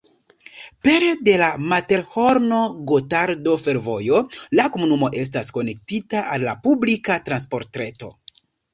[0.85, 4.23] Pere de la Materhorno-Gotardo-Fervojo
[4.61, 8.15] la komunumo estas konektita al la publika transportreto.